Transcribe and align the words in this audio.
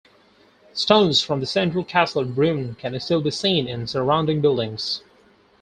Stones 0.73 1.21
from 1.21 1.41
the 1.41 1.45
central 1.45 1.83
castle 1.83 2.25
ruin 2.25 2.73
can 2.73 2.99
still 2.99 3.21
be 3.21 3.29
seen 3.29 3.67
in 3.67 3.85
surrounding 3.85 4.41
buildings. 4.41 5.03